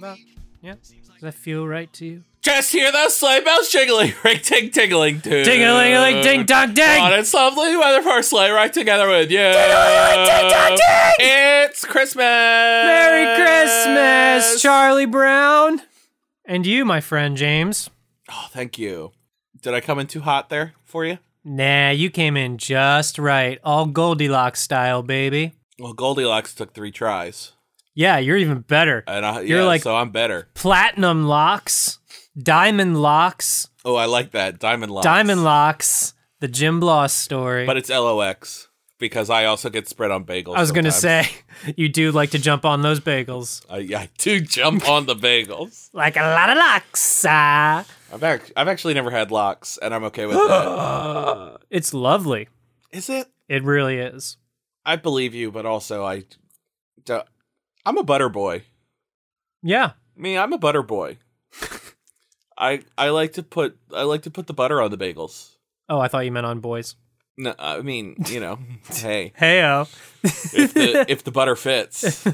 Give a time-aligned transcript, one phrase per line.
[0.00, 0.38] Been a long week.
[0.62, 0.74] Yeah.
[0.74, 2.24] Does that feel right to you?
[2.42, 5.42] Just hear those sleigh bells jingling, ring ting tingling too.
[5.44, 7.00] Ding a ling a ling ding dong ding.
[7.00, 9.38] On it's lovely weather for a sleigh ride together with you.
[9.38, 11.14] Dingalingaling, ding dong, ding.
[11.18, 12.22] It's Christmas.
[12.22, 15.82] Merry Christmas, Charlie Brown.
[16.44, 17.90] And you, my friend James.
[18.30, 19.12] Oh, thank you.
[19.60, 21.18] Did I come in too hot there for you?
[21.44, 23.58] Nah, you came in just right.
[23.64, 25.54] All Goldilocks style, baby.
[25.78, 27.52] Well, Goldilocks took three tries,
[27.96, 29.02] Yeah, you're even better.
[29.08, 30.48] and I, You're yeah, like- so I'm better.
[30.54, 31.98] Platinum locks,
[32.40, 35.04] diamond lox, Oh, I like that diamond locks.
[35.04, 37.64] diamond locks, the Jim Bloss story.
[37.66, 40.56] but it's LOX because I also get spread on bagels.
[40.56, 41.26] I was going to say,
[41.76, 43.64] you do like to jump on those bagels.
[43.70, 45.88] I, I do jump on the bagels.
[45.94, 47.24] Like a lot of locks.
[47.26, 47.86] ah.
[48.12, 51.58] I've I've actually never had locks, and I'm okay with that.
[51.70, 52.48] It's lovely.
[52.92, 53.28] Is it?
[53.48, 54.36] It really is.
[54.84, 56.24] I believe you, but also I,
[57.04, 57.26] don't-
[57.86, 58.64] I'm a butter boy.
[59.62, 59.92] Yeah.
[60.16, 61.16] Me, I'm a butter boy.
[62.58, 65.54] I I like to put I like to put the butter on the bagels.
[65.88, 66.96] Oh, I thought you meant on boys.
[67.38, 68.58] No, I mean you know,
[68.94, 69.86] hey, Heyo.
[70.54, 72.24] if the if the butter fits.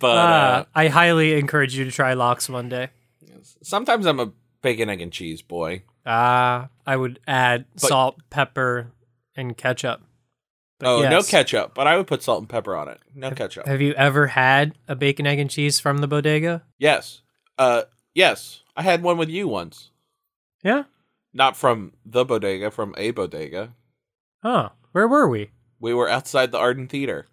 [0.00, 2.88] But Uh, uh, I highly encourage you to try lox one day.
[3.62, 4.32] sometimes I'm a
[4.62, 5.82] bacon egg and cheese boy.
[6.06, 8.92] Ah, I would add But- salt, pepper,
[9.36, 10.00] and ketchup.
[10.78, 13.00] But Oh, no ketchup, but I would put salt and pepper on it.
[13.14, 13.66] No ketchup.
[13.66, 16.62] Have you ever had a bacon, egg, and cheese from the bodega?
[16.78, 17.22] Yes.
[17.58, 17.82] Uh,
[18.14, 18.62] yes.
[18.76, 19.90] I had one with you once.
[20.62, 20.84] Yeah.
[21.34, 23.74] Not from the bodega, from a bodega.
[24.42, 24.70] Huh.
[24.92, 25.50] Where were we?
[25.80, 27.26] We were outside the Arden Theater.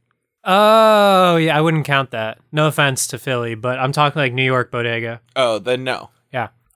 [0.43, 1.55] Oh, yeah.
[1.57, 2.39] I wouldn't count that.
[2.51, 5.21] No offense to Philly, but I'm talking like New York bodega.
[5.35, 6.09] Oh, then no.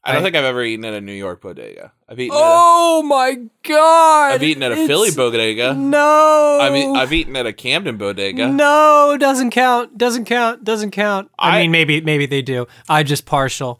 [0.09, 1.93] I don't I- think I've ever eaten at a New York bodega.
[2.07, 2.35] I've eaten.
[2.39, 4.31] Oh my god!
[4.31, 5.73] a, I've eaten at a Philly bodega.
[5.73, 6.57] No.
[6.61, 8.47] I mean, I've eaten at a Camden bodega.
[8.47, 9.97] No, doesn't count.
[9.97, 10.63] Doesn't count.
[10.63, 11.29] Doesn't count.
[11.37, 12.67] I, I- mean, maybe maybe they do.
[12.87, 13.79] I just partial.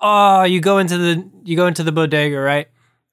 [0.00, 2.68] Oh, you go into the you go into the bodega, right?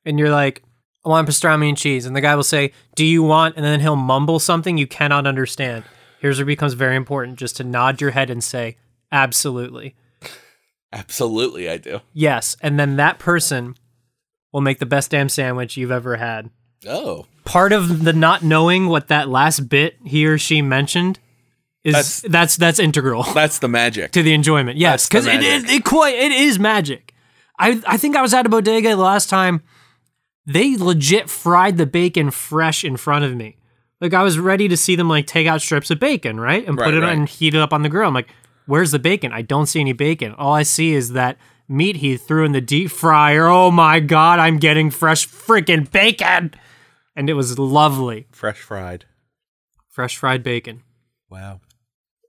[0.05, 0.61] And you're like,
[1.05, 3.79] I want pastrami and cheese, and the guy will say, "Do you want?" And then
[3.79, 5.83] he'll mumble something you cannot understand.
[6.19, 8.77] Here's where it becomes very important, just to nod your head and say,
[9.11, 9.95] "Absolutely,
[10.93, 12.01] Absolutely, I do.
[12.13, 13.75] yes." And then that person
[14.51, 16.49] will make the best damn sandwich you've ever had.
[16.87, 21.19] Oh, part of the not knowing what that last bit he or she mentioned
[21.83, 24.11] is That's- that's that's, integral that's the magic.
[24.11, 24.77] to the enjoyment.
[24.77, 27.13] Yes, because it, it, it quite it is magic.
[27.57, 29.61] I I think I was at a bodega the last time.
[30.45, 33.57] They legit fried the bacon fresh in front of me.
[33.99, 36.77] Like I was ready to see them like take out strips of bacon, right, and
[36.77, 37.11] put it right.
[37.11, 38.07] on and heat it up on the grill.
[38.07, 38.29] I'm like,
[38.65, 39.31] where's the bacon?
[39.33, 40.33] I don't see any bacon.
[40.33, 43.47] All I see is that meat he threw in the deep fryer.
[43.47, 46.53] Oh my god, I'm getting fresh freaking bacon,
[47.15, 48.27] and it was lovely.
[48.31, 49.05] Fresh fried.
[49.89, 50.83] Fresh fried bacon.
[51.29, 51.61] Wow.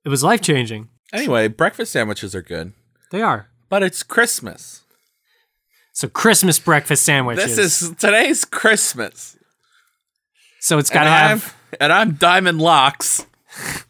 [0.04, 0.88] It was life changing.
[1.12, 2.72] Anyway, breakfast sandwiches are good,
[3.10, 3.48] They are.
[3.68, 4.82] but it's Christmas.
[5.92, 7.54] So Christmas breakfast sandwiches.
[7.56, 9.36] This is today's Christmas.
[10.60, 11.56] so it's And got to I'm, have.
[11.80, 13.26] and I'm Diamond Locks.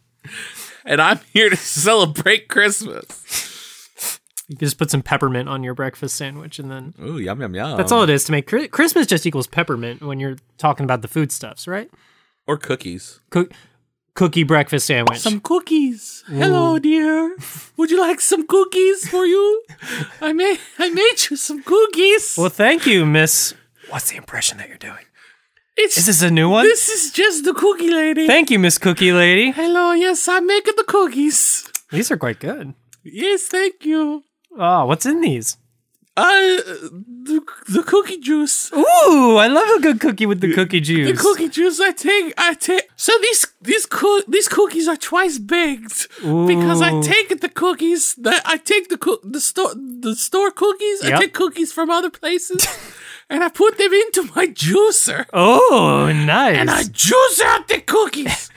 [0.85, 4.19] and I'm here to celebrate Christmas.
[4.49, 7.55] You can just put some peppermint on your breakfast sandwich, and then Ooh, yum yum
[7.55, 7.77] yum.
[7.77, 9.07] that's all it is to make Christmas.
[9.07, 11.91] Just equals peppermint when you're talking about the foodstuffs, right?
[12.47, 13.21] Or cookies.
[13.31, 13.53] Cook,
[14.15, 15.21] cookie breakfast sandwich.
[15.21, 16.25] Some cookies.
[16.27, 17.37] Hello, dear.
[17.79, 19.63] Would you like some cookies for you?
[20.21, 22.35] I made I made you some cookies.
[22.37, 23.55] well, thank you, Miss.
[23.89, 25.05] What's the impression that you're doing?
[25.77, 26.65] It's Is this a new one?
[26.65, 28.27] this is just the cookie lady.
[28.27, 29.51] Thank you, Miss Cookie Lady.
[29.51, 31.69] Hello, yes, I'm making the cookies.
[31.91, 32.75] These are quite good.
[33.05, 34.23] Yes, thank you.
[34.59, 35.57] Oh, what's in these?
[36.15, 37.41] Uh, the,
[37.71, 38.71] the cookie juice.
[38.75, 41.11] Ooh, I love a good cookie with the cookie juice.
[41.11, 42.87] The cookie juice I take, I take.
[42.97, 48.43] So these these coo- these cookies are twice baked because I take the cookies that
[48.45, 51.03] I take the cook the store the store cookies.
[51.03, 51.13] Yep.
[51.15, 52.61] I take cookies from other places,
[53.33, 56.57] and I put them into my juicer, Oh, nice.
[56.59, 58.51] and I juice out the cookies.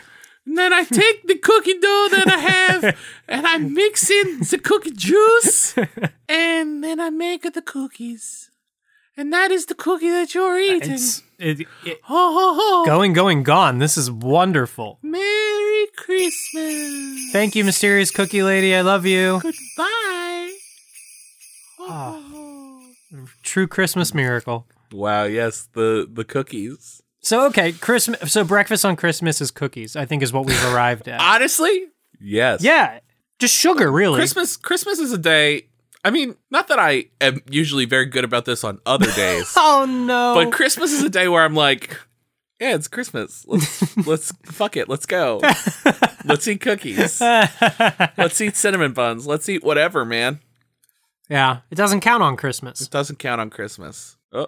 [0.46, 2.84] And then I take the cookie dough that I have,
[3.28, 5.76] and I mix in the cookie juice,
[6.30, 8.52] and then I make the cookies.
[9.18, 10.92] And that is the cookie that you're eating.
[10.94, 12.86] it's it, it- Ho ho ho!
[12.86, 13.80] going, going, gone.
[13.80, 15.00] This is wonderful.
[15.02, 17.32] Merry Christmas.
[17.32, 18.76] Thank you, mysterious cookie lady.
[18.76, 19.40] I love you.
[19.42, 20.52] Goodbye.
[21.80, 22.20] Ah.
[23.44, 24.68] True Christmas miracle.
[24.92, 25.24] Wow.
[25.26, 27.02] Yes, the the cookies.
[27.22, 28.32] So okay, Christmas.
[28.32, 29.96] So breakfast on Christmas is cookies.
[29.96, 31.20] I think is what we've arrived at.
[31.36, 31.88] Honestly,
[32.20, 32.62] yes.
[32.64, 33.00] yeah,
[33.40, 34.18] just sugar, really.
[34.18, 34.58] Christmas.
[34.58, 35.68] Christmas is a day.
[36.04, 39.86] I mean, not that I am usually very good about this on other days, Oh
[39.90, 40.36] no!
[40.36, 42.00] but Christmas is a day where I'm like,
[42.62, 43.44] yeah, it's Christmas.
[43.48, 44.88] Let's let's fuck it.
[44.88, 45.42] Let's go.
[46.26, 47.20] Let's eat cookies.
[47.20, 49.26] Let's eat cinnamon buns.
[49.26, 50.42] Let's eat whatever, man.
[51.30, 52.82] Yeah, it doesn't count on Christmas.
[52.82, 54.18] It doesn't count on Christmas.
[54.32, 54.48] Oh,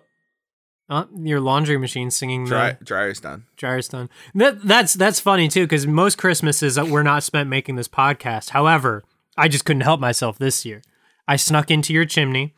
[0.90, 3.46] Uh, your laundry machine singing dry, the dryer's done.
[3.58, 4.10] dryer's done.
[4.36, 8.52] That that's that's funny too because most Christmases we're not spent making this podcast.
[8.52, 9.04] However,
[9.38, 10.82] I just couldn't help myself this year.
[11.28, 12.54] I snuck into your chimney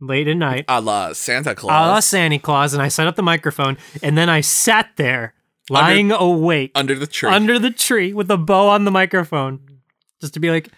[0.00, 3.16] late at night, A la Santa Claus, a la Santa Claus, and I set up
[3.16, 5.34] the microphone, and then I sat there
[5.68, 7.28] lying awake under the tree.
[7.30, 9.80] under the tree with a bow on the microphone,
[10.20, 10.68] just to be like,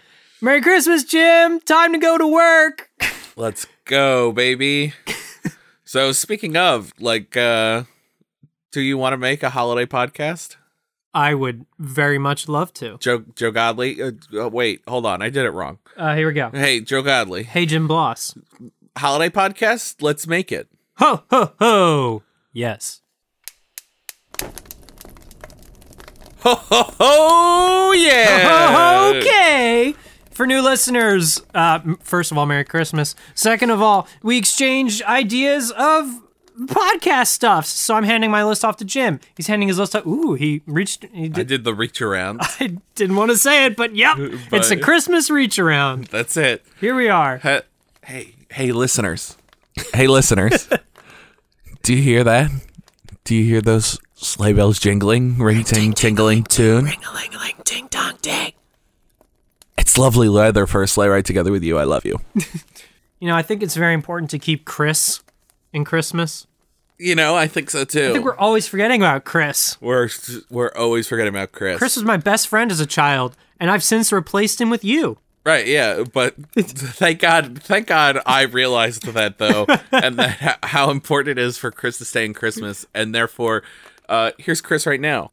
[0.40, 1.60] "Merry Christmas, Jim!
[1.60, 2.90] Time to go to work."
[3.36, 4.92] Let's go, baby.
[5.84, 7.84] so speaking of, like, uh
[8.70, 10.56] do you want to make a holiday podcast?
[11.14, 12.98] I would very much love to.
[12.98, 14.00] Joe Joe Godley.
[14.02, 15.78] Uh, uh, wait, hold on, I did it wrong.
[15.96, 16.50] Uh, here we go.
[16.50, 18.36] Hey, Joe Godley, Hey, Jim Bloss.
[18.96, 19.96] holiday podcast.
[20.02, 20.68] Let's make it.
[20.98, 22.22] Ho ho ho!
[22.52, 23.00] Yes.
[26.40, 27.92] Ho ho ho!
[27.92, 29.12] Yeah.
[29.16, 29.94] okay.
[30.38, 33.16] For new listeners, uh, first of all, Merry Christmas.
[33.34, 36.22] Second of all, we exchange ideas of
[36.60, 37.66] podcast stuff.
[37.66, 39.18] So I'm handing my list off to Jim.
[39.36, 40.06] He's handing his list off.
[40.06, 41.06] Ooh, he reached.
[41.12, 42.38] He I did, did the reach around.
[42.60, 46.04] I didn't want to say it, but yep, it's a Christmas reach around.
[46.04, 46.64] That's it.
[46.80, 47.38] Here we are.
[47.38, 47.62] Hey,
[48.04, 49.36] hey, hey, listeners.
[49.92, 50.68] Hey, listeners.
[51.82, 52.52] Do you hear that?
[53.24, 56.84] Do you hear those sleigh bells jingling, ring ting tingling tune?
[56.84, 58.52] Ring a ling a ling ting dong ding.
[59.88, 61.78] It's lovely leather for a sleigh ride together with you.
[61.78, 62.20] I love you.
[63.20, 65.24] You know, I think it's very important to keep Chris
[65.72, 66.46] in Christmas.
[66.98, 68.10] You know, I think so too.
[68.10, 69.76] I think we're always forgetting about Chris.
[69.80, 70.08] we're
[70.50, 71.78] we're always forgetting about Chris.
[71.78, 75.18] Chris was my best friend as a child, and I've since replaced him with you.
[75.44, 81.40] Right, yeah, but thank God, thank God I realized that though, and that how important
[81.40, 83.64] it is for Chris to stay in Christmas, and therefore,
[84.08, 85.32] uh, here's Chris right now.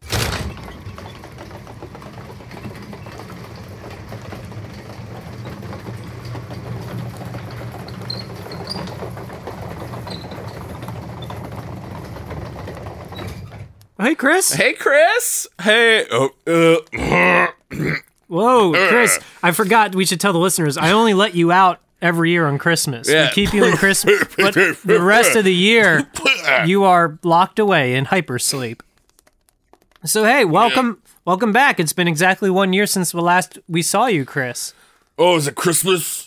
[13.97, 14.53] Hey, Chris.
[14.53, 15.47] Hey, Chris.
[15.62, 16.06] Hey.
[16.12, 17.47] Oh, uh,
[18.27, 19.19] Whoa, Chris.
[19.42, 20.77] I forgot we should tell the listeners.
[20.77, 23.09] I only let you out every year on Christmas.
[23.09, 23.27] Yeah.
[23.27, 26.09] We keep you in Christmas, but the rest of the year,
[26.66, 28.81] you are locked away in hypersleep.
[30.04, 31.02] So, hey, welcome.
[31.23, 31.80] Welcome back.
[31.80, 34.73] It's been exactly one year since the last we saw you, Chris.
[35.18, 36.24] oh, is it Christmas?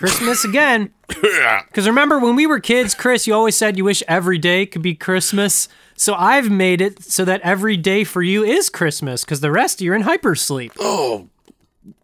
[0.00, 0.92] Christmas again.
[1.68, 4.80] Because remember, when we were kids, Chris, you always said you wish every day could
[4.80, 5.68] be Christmas.
[5.96, 9.80] So I've made it so that every day for you is Christmas because the rest
[9.80, 10.72] you're in hypersleep.
[10.78, 11.28] Oh,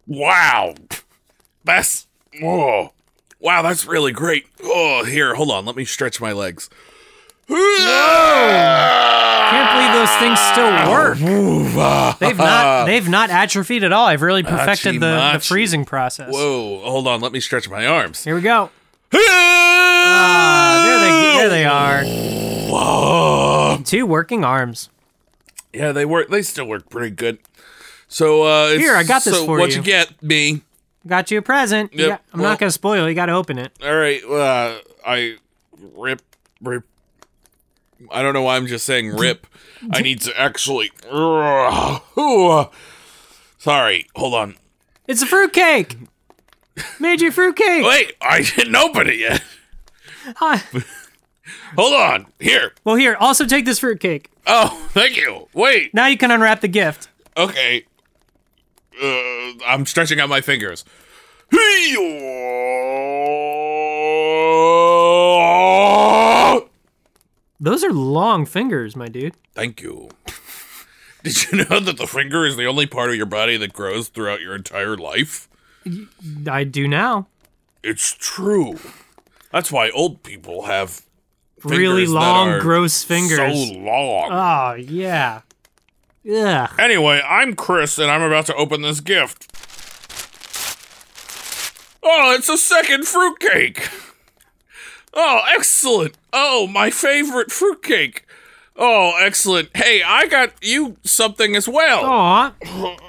[0.06, 0.74] wow.
[1.64, 2.06] That's
[2.42, 2.92] oh,
[3.40, 3.62] wow.
[3.62, 4.46] That's really great.
[4.62, 5.64] Oh, here, hold on.
[5.64, 6.68] Let me stretch my legs.
[9.48, 11.18] Can't believe those things still work.
[12.18, 14.06] They've not they've not atrophied at all.
[14.06, 15.46] I've really perfected the, the Achi-machi.
[15.46, 16.32] freezing process.
[16.32, 17.20] Whoa, hold on.
[17.20, 18.24] Let me stretch my arms.
[18.24, 18.70] Here we go.
[19.14, 22.04] Ah, there they there they are.
[22.70, 23.78] Whoa.
[23.84, 24.90] Two working arms.
[25.72, 26.28] Yeah, they work.
[26.28, 27.38] They still work pretty good.
[28.08, 29.76] So uh, it's- Here, I got this so for what you.
[29.76, 30.62] you get, me?
[31.06, 31.92] Got you a present.
[31.92, 33.04] You Yep, got- I'm well- not gonna spoil.
[33.04, 33.08] it.
[33.10, 33.72] You got to open it.
[33.84, 34.22] All right.
[34.24, 35.36] Uh, I
[35.94, 36.22] rip
[36.60, 36.84] rip.
[38.10, 39.46] I don't know why I'm just saying rip.
[39.92, 40.90] I need to actually.
[43.58, 44.06] Sorry.
[44.16, 44.56] Hold on.
[45.06, 45.96] It's a fruitcake.
[47.00, 47.84] Made you fruitcake.
[47.86, 49.42] Wait, I didn't open it yet.
[50.36, 50.62] Hi.
[51.76, 52.26] Hold on.
[52.40, 52.72] Here.
[52.84, 53.16] Well, here.
[53.18, 54.30] Also take this fruitcake.
[54.46, 55.48] Oh, thank you.
[55.54, 55.94] Wait.
[55.94, 57.08] Now you can unwrap the gift.
[57.36, 57.84] Okay.
[59.02, 60.84] Uh, I'm stretching out my fingers.
[67.58, 69.34] Those are long fingers, my dude.
[69.54, 70.10] Thank you.
[71.22, 74.08] Did you know that the finger is the only part of your body that grows
[74.08, 75.48] throughout your entire life?
[76.48, 77.26] I do now.
[77.82, 78.78] It's true.
[79.52, 81.02] That's why old people have
[81.64, 83.38] really long, gross fingers.
[83.38, 84.28] So long.
[84.30, 85.42] oh yeah.
[86.30, 86.70] Ugh.
[86.78, 89.50] Anyway, I'm Chris, and I'm about to open this gift.
[92.02, 93.88] Oh, it's a second fruitcake.
[95.18, 96.16] Oh, excellent.
[96.32, 98.26] Oh, my favorite fruitcake.
[98.76, 99.70] Oh, excellent.
[99.74, 102.04] Hey, I got you something as well.
[102.04, 102.96] Aw.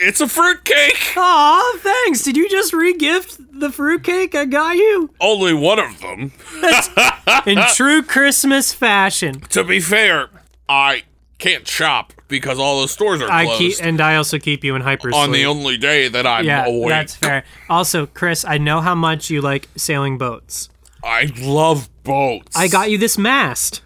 [0.00, 1.14] It's a fruitcake.
[1.16, 2.22] Aw, thanks.
[2.22, 5.10] Did you just re-gift the fruitcake I got you?
[5.20, 6.30] Only one of them.
[7.46, 9.40] In true Christmas fashion.
[9.50, 10.28] To be fair,
[10.68, 11.02] I
[11.38, 14.76] can't shop because all the stores are I closed keep and I also keep you
[14.76, 16.90] in hyper on the only day that I'm Yeah, awake.
[16.90, 17.42] that's fair.
[17.68, 20.68] Also, Chris, I know how much you like sailing boats.
[21.02, 22.56] I love boats.
[22.56, 23.82] I got you this mast.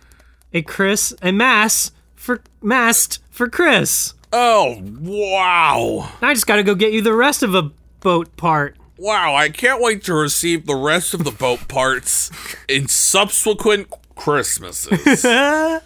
[0.53, 4.15] A Chris, a mast for mast for Chris.
[4.33, 6.11] Oh, wow.
[6.21, 8.77] Now I just got to go get you the rest of a boat part.
[8.99, 12.31] Wow, I can't wait to receive the rest of the boat parts
[12.69, 15.25] in subsequent Christmases.
[15.25, 15.81] I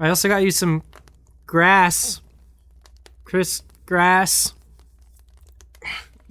[0.00, 0.82] also got you some
[1.46, 2.20] grass.
[3.24, 4.54] Chris grass.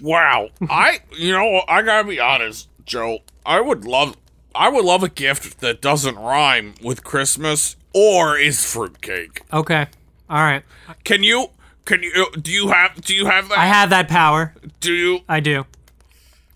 [0.01, 0.49] wow.
[0.69, 3.19] I you know, I gotta be honest, Joe.
[3.45, 4.17] I would love
[4.53, 9.43] I would love a gift that doesn't rhyme with Christmas or is fruitcake.
[9.53, 9.87] Okay.
[10.29, 10.63] All right.
[11.05, 11.51] Can you
[11.85, 13.57] can you uh, do you have do you have that?
[13.57, 14.53] I have that power.
[14.81, 15.65] do you I do.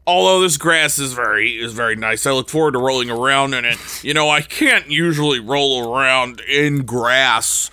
[0.05, 2.25] although this grass is very is very nice.
[2.25, 3.77] I look forward to rolling around in it.
[4.03, 7.69] You know, I can't usually roll around in grass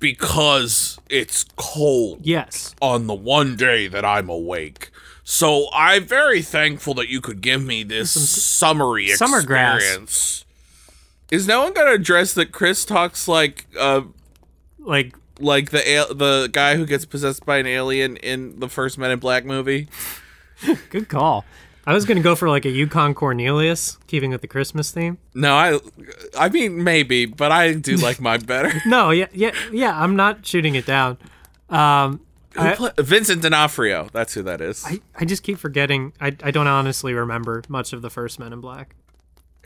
[0.00, 2.74] because it's cold Yes.
[2.82, 4.90] on the one day that I'm awake.
[5.24, 10.44] So I'm very thankful that you could give me this summery summer grass.
[11.30, 14.02] Is no one gonna address that Chris talks like uh
[14.78, 18.98] Like like the al- the guy who gets possessed by an alien in the first
[18.98, 19.88] Men in Black movie?
[20.90, 21.44] good call.
[21.86, 25.18] I was gonna go for like a Yukon Cornelius, keeping with the Christmas theme.
[25.34, 25.78] No, I
[26.38, 28.72] I mean maybe, but I do like mine better.
[28.86, 30.00] No, yeah, yeah, yeah.
[30.00, 31.16] I'm not shooting it down.
[31.70, 32.20] Um,
[32.56, 34.84] I- pla- Vincent D'Onofrio, that's who that is.
[34.86, 36.12] I, I just keep forgetting.
[36.20, 38.94] I, I don't honestly remember much of the first Men in Black.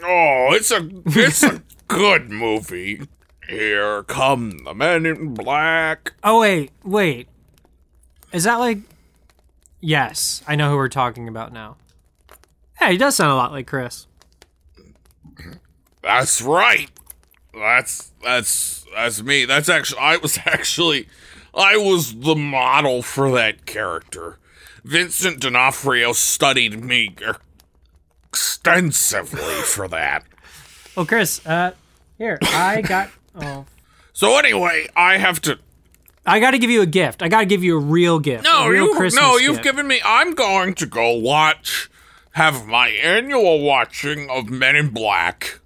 [0.02, 3.02] oh, it's a it's a good movie.
[3.48, 6.14] Here come the men in black.
[6.24, 7.28] Oh wait, wait.
[8.32, 8.78] Is that like?
[9.80, 11.76] Yes, I know who we're talking about now.
[12.80, 14.06] Hey, he does sound a lot like Chris.
[16.02, 16.90] That's right.
[17.54, 19.44] That's that's that's me.
[19.44, 21.08] That's actually I was actually
[21.56, 24.38] I was the model for that character.
[24.84, 27.14] Vincent D'Onofrio studied me
[28.28, 30.24] extensively for that.
[30.96, 31.44] Oh, Chris.
[31.46, 31.72] Uh,
[32.18, 33.10] here I got.
[33.38, 33.66] Oh,
[34.14, 35.58] So anyway, I have to
[36.24, 37.22] I got to give you a gift.
[37.22, 38.44] I got to give you a real gift.
[38.44, 39.64] No, a real you Christmas no, you've gift.
[39.64, 40.00] given me.
[40.02, 41.90] I'm going to go watch,
[42.30, 45.60] have my annual watching of Men in Black,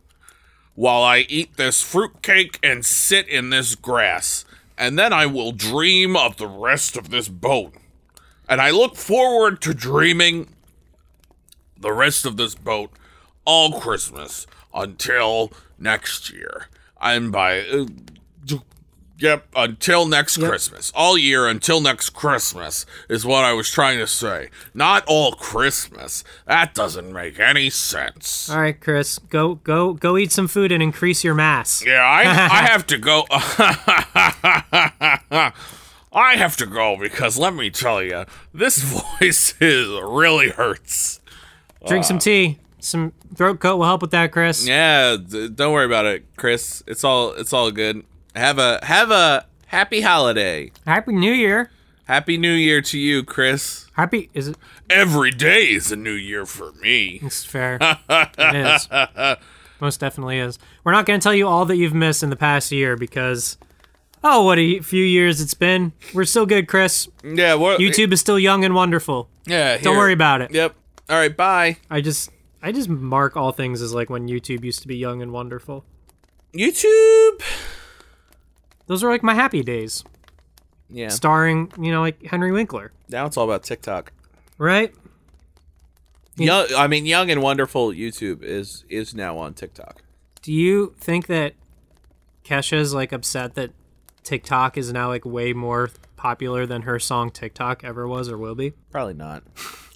[0.75, 4.44] while I eat this fruitcake and sit in this grass,
[4.81, 7.75] and then I will dream of the rest of this boat,
[8.49, 10.49] and I look forward to dreaming
[11.79, 12.91] the rest of this boat
[13.45, 16.69] all Christmas until next year.
[16.99, 17.87] And by uh,
[19.21, 20.91] Yep, until next Christmas.
[20.95, 24.49] All year until next Christmas is what I was trying to say.
[24.73, 26.25] Not all Christmas.
[26.47, 28.49] That doesn't make any sense.
[28.49, 29.19] All right, Chris.
[29.19, 31.85] Go go go eat some food and increase your mass.
[31.85, 33.27] Yeah, I I have to go.
[36.12, 38.79] I have to go because let me tell you, this
[39.21, 41.21] voice is really hurts.
[41.87, 42.59] Drink some uh, tea.
[42.81, 44.67] Some throat coat will help with that, Chris.
[44.67, 46.83] Yeah, d- don't worry about it, Chris.
[46.87, 48.05] It's all it's all good.
[48.35, 50.71] Have a have a happy holiday.
[50.87, 51.71] Happy New Year.
[52.05, 53.87] Happy New Year to you, Chris.
[53.95, 54.57] Happy is it?
[54.89, 57.21] Every day is a new year for me.
[57.23, 57.79] It's fair.
[58.09, 58.89] it is.
[59.81, 60.59] Most definitely is.
[60.85, 63.57] We're not going to tell you all that you've missed in the past year because,
[64.23, 65.93] oh, what a few years it's been.
[66.13, 67.09] We're still good, Chris.
[67.25, 69.29] Yeah, what YouTube is still young and wonderful.
[69.47, 70.53] Yeah, Don't worry about it.
[70.53, 70.75] Yep.
[71.09, 71.79] All right, bye.
[71.89, 72.31] I just,
[72.63, 75.85] I just mark all things as like when YouTube used to be young and wonderful.
[76.53, 77.41] YouTube.
[78.87, 80.05] Those are like my happy days,
[80.89, 81.09] Yeah.
[81.09, 84.13] starring you know like Henry Winkler, Now it's all about TikTok.
[84.59, 84.95] right?
[86.37, 90.03] Young, I mean, young and wonderful YouTube is is now on TikTok.
[90.43, 91.55] Do you think that
[92.45, 93.73] Kesha's like upset that
[94.23, 98.55] TikTok is now like way more popular than her song TikTok ever was or will
[98.55, 98.71] be?
[98.91, 99.43] Probably not.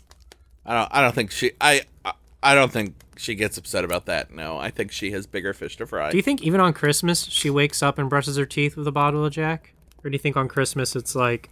[0.66, 0.88] I don't.
[0.92, 1.52] I don't think she.
[1.60, 1.82] I.
[2.04, 2.12] I-
[2.44, 4.32] I don't think she gets upset about that.
[4.32, 6.10] No, I think she has bigger fish to fry.
[6.10, 8.92] Do you think even on Christmas she wakes up and brushes her teeth with a
[8.92, 9.72] bottle of Jack?
[10.04, 11.48] Or do you think on Christmas it's like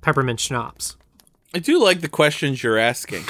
[0.00, 0.96] peppermint schnapps?
[1.52, 3.24] I do like the questions you're asking.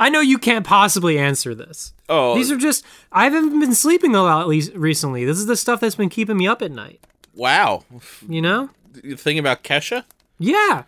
[0.00, 1.92] I know you can't possibly answer this.
[2.08, 5.24] Oh, These are just I haven't been sleeping a lot least recently.
[5.24, 7.00] This is the stuff that's been keeping me up at night.
[7.34, 7.84] wow.
[8.28, 8.70] You know?
[9.02, 10.04] You thinking about Kesha
[10.38, 10.84] Yeah.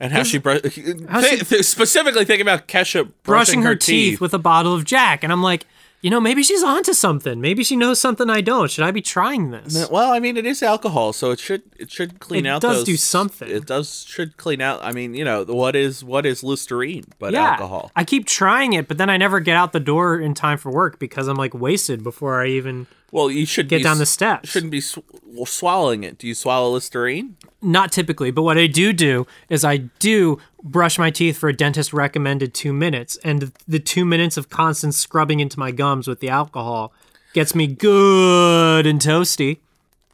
[0.00, 0.60] And how she, bru-
[1.08, 4.20] how Thi- she- th- specifically thinking about Kesha brushing, brushing her, teeth.
[4.20, 5.66] with a bottle of Jack, and I'm like,
[6.02, 7.40] you know, maybe she's onto something.
[7.40, 8.70] Maybe she knows something I don't.
[8.70, 9.88] Should I be trying this?
[9.90, 12.62] Well, I mean, it is alcohol, so it should it should clean It out.
[12.62, 13.48] does those- do something.
[13.50, 14.80] It does should clean out.
[14.84, 17.90] I mean, you know, what is what is Listerine but yeah, alcohol?
[17.96, 20.70] I keep trying it, but then I never get out the door in time for
[20.70, 24.06] work because I'm like wasted before I even Well, you should get be down the
[24.06, 24.48] steps.
[24.50, 24.98] Shouldn't be sw-
[25.46, 26.18] swallowing it.
[26.18, 27.36] Do you swallow Listerine?
[27.62, 31.52] Not typically, but what I do do is I do brush my teeth for a
[31.56, 36.20] dentist recommended two minutes, and the two minutes of constant scrubbing into my gums with
[36.20, 36.92] the alcohol
[37.32, 39.58] gets me good and toasty.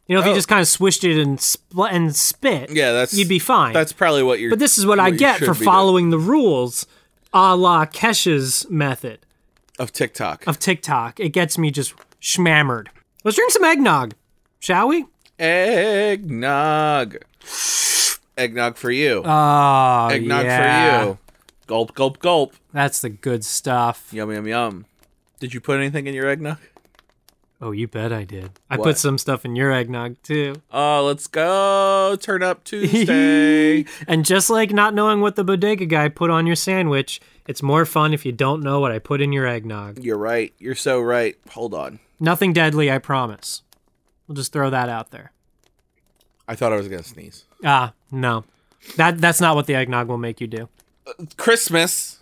[0.07, 0.35] You know, if you Oh.
[0.35, 3.73] just kind of swished it and spl- and spit, Yeah, that's you'd be fine.
[3.73, 4.49] That's probably what you're.
[4.49, 5.65] but this is what, I get for be doing.
[5.65, 6.85] following the rules,
[7.33, 9.19] a la Kesha's method
[9.79, 10.45] of TikTok.
[10.45, 11.19] of TikTok.
[11.19, 12.89] It gets me just schmammered.
[13.23, 14.13] Let's drink some eggnog,
[14.59, 15.05] shall we?
[15.37, 17.17] Eggnog.
[18.37, 19.21] Eggnog for you.
[19.25, 21.01] Oh, Eggnog yeah.
[21.01, 21.17] for you.
[21.67, 22.53] Gulp, gulp, gulp.
[22.71, 24.09] That's the good stuff.
[24.11, 24.85] Yum, yum, yum.
[25.39, 26.57] Did you put anything in your eggnog?
[27.61, 28.59] Oh, you bet I did.
[28.69, 28.83] I What?
[28.85, 30.55] put some stuff in your eggnog too.
[30.71, 32.17] Oh, let's go.
[32.19, 33.85] Turn up Tuesday.
[34.07, 37.85] And just like not knowing what the bodega guy put on your sandwich, it's more
[37.85, 39.99] fun if you don't know what I put in your eggnog.
[40.03, 40.53] You're right.
[40.59, 41.35] You're so right.
[41.51, 41.99] Hold on.
[42.23, 43.63] Nothing deadly, I promise.
[44.27, 45.33] We'll just throw that out there.
[46.47, 47.43] I thought I was gonna sneeze.
[47.65, 48.45] Ah, no.
[48.95, 50.69] That that's not what the eggnog will make you do.
[51.35, 52.19] Christmas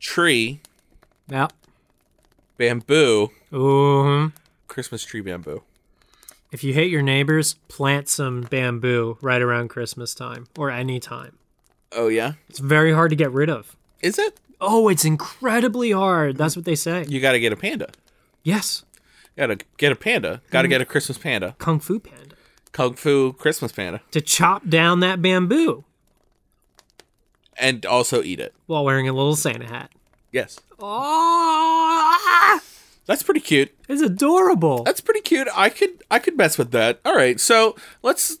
[0.00, 0.60] tree
[1.28, 1.52] Yep.
[2.56, 3.30] bamboo.
[3.52, 4.32] Ooh.
[4.68, 5.62] Christmas tree bamboo.
[6.50, 11.36] If you hate your neighbors, plant some bamboo right around Christmas time or any time.
[11.92, 12.32] Oh yeah.
[12.48, 13.76] It's very hard to get rid of.
[14.00, 14.40] Is it?
[14.62, 16.38] Oh, it's incredibly hard.
[16.38, 17.04] That's what they say.
[17.06, 17.90] You got to get a panda.
[18.42, 18.84] Yes.
[19.36, 20.40] Got to get a panda.
[20.50, 21.54] Got to get a Christmas panda.
[21.58, 22.34] Kung Fu Panda.
[22.72, 25.84] Kung Fu Christmas panda, To chop down that bamboo
[27.58, 28.54] and also eat it.
[28.66, 29.90] while wearing a little Santa hat.
[30.32, 30.60] Yes.
[30.78, 32.60] Oh,
[33.06, 33.74] That's pretty cute.
[33.88, 34.82] it's adorable.
[34.84, 35.48] That's pretty cute.
[35.54, 37.00] I could I could mess with that.
[37.04, 37.38] All right.
[37.40, 38.38] So let's.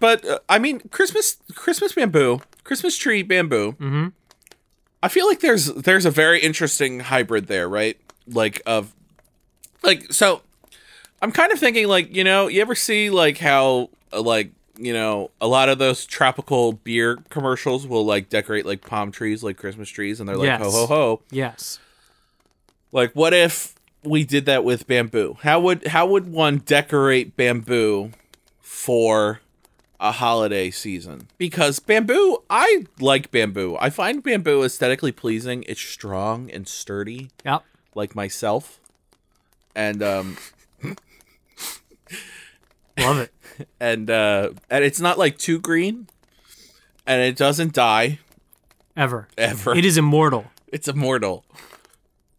[0.00, 3.72] But uh, I mean, Christmas Christmas bamboo, Christmas tree bamboo.
[3.72, 4.06] Mm-hmm.
[5.02, 7.98] I feel like there's there's a very interesting hybrid there, right?
[8.26, 8.94] Like of,
[9.84, 10.42] like so.
[11.22, 14.92] I'm kind of thinking like you know you ever see like how uh, like you
[14.92, 19.56] know a lot of those tropical beer commercials will like decorate like palm trees like
[19.56, 20.60] Christmas trees and they're like Yes.
[20.60, 21.78] ho ho ho yes.
[22.92, 25.38] like what if we did that with bamboo?
[25.42, 28.10] How would how would one decorate bamboo
[28.60, 29.40] for
[30.00, 31.28] a holiday season?
[31.38, 33.78] Because bamboo, I like bamboo.
[33.80, 35.64] I find bamboo aesthetically pleasing.
[35.66, 37.62] It's strong and sturdy, Yep.
[37.94, 38.78] like myself.
[39.74, 40.36] And um
[42.98, 43.32] Love it.
[43.80, 46.08] and uh and it's not like too green
[47.06, 48.18] and it doesn't die
[48.96, 49.28] Ever.
[49.38, 49.74] ever.
[49.76, 50.46] It is immortal.
[50.68, 51.44] it's immortal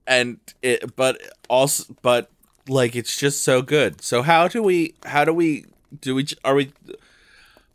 [0.07, 1.19] and it but
[1.49, 2.29] also but
[2.67, 5.65] like it's just so good so how do we how do we
[6.01, 6.71] do we are we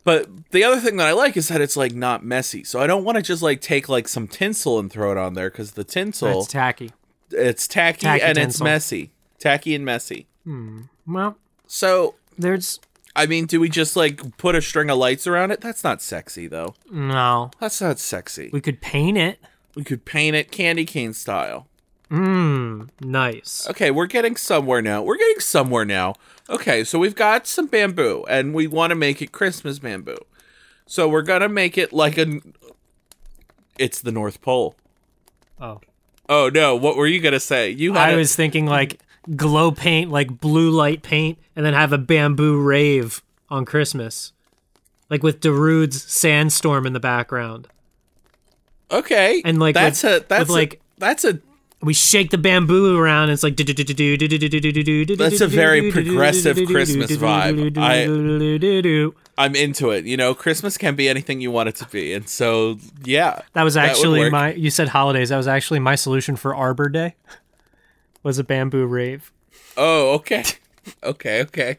[0.03, 2.87] but the other thing that i like is that it's like not messy so i
[2.87, 5.71] don't want to just like take like some tinsel and throw it on there because
[5.71, 6.91] the tinsel It's tacky.
[7.31, 10.81] it's tacky, tacky and it's messy tacky and messy hmm.
[11.07, 12.79] Well, so there's
[13.15, 16.01] i mean do we just like put a string of lights around it that's not
[16.01, 17.51] sexy though no.
[17.59, 19.39] that's not sexy We could paint it.
[19.75, 21.67] we could paint it candy cane style
[22.09, 22.89] Mmm.
[22.99, 23.65] Nice.
[23.69, 25.01] Okay, we're getting somewhere now.
[25.01, 26.15] We're getting somewhere now.
[26.49, 30.17] Okay, so we've got some bamboo and we want to make it Christmas bamboo.
[30.85, 32.41] So we're going to make it like a
[33.79, 34.75] It's the North Pole.
[35.61, 35.79] Oh.
[36.27, 37.69] Oh no, what were you going to say?
[37.69, 38.99] You had I a- was thinking like
[39.35, 44.33] glow paint, like blue light paint, and then have a bamboo rave on Christmas.
[45.09, 47.67] Like with Darude's sandstorm in the background.
[48.89, 49.41] Okay.
[49.45, 51.39] And, like, that's with- a that's a, like- that's a
[51.81, 57.77] We shake the bamboo around and it's like That's a very progressive Christmas vibe.
[57.77, 60.05] I I'm into it.
[60.05, 62.13] You know, Christmas can be anything you want it to be.
[62.13, 63.41] And so, yeah.
[63.53, 64.31] That was actually work.
[64.31, 65.29] my you said holidays.
[65.29, 67.15] That was actually my solution for Arbor Day.
[68.23, 69.31] Was a bamboo rave.
[69.77, 70.43] Oh, okay.
[71.03, 71.77] Okay, okay.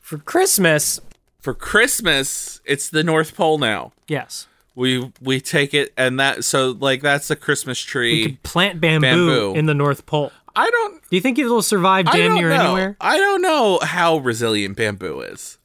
[0.00, 1.00] For Christmas,
[1.40, 3.92] For Christmas, it's the North Pole now.
[4.08, 4.46] yes.
[4.74, 8.24] We we take it and that so like that's the Christmas We tree.
[8.26, 9.54] could plant bamboo, Bamboo.
[9.58, 10.30] in the North Pole.
[10.56, 12.64] I don't Do you think it'll survive damn near know.
[12.64, 12.96] anywhere?
[13.00, 15.58] I don't know how resilient bamboo is.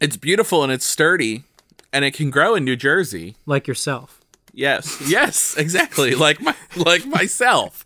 [0.00, 1.42] It's beautiful and it's sturdy
[1.92, 3.34] and it can grow in New Jersey.
[3.46, 4.15] Like yourself.
[4.56, 5.00] Yes.
[5.06, 6.14] Yes, exactly.
[6.16, 7.84] like my like myself.